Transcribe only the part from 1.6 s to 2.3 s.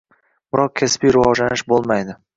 bo‘lmaydi.